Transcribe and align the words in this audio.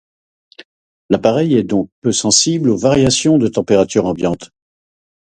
L'appareil 1.11 1.53
est 1.53 1.63
donc 1.63 1.91
peu 2.01 2.11
sensible 2.11 2.71
aux 2.71 2.75
variations 2.75 3.37
de 3.37 3.47
température 3.47 4.07
ambiante. 4.07 4.49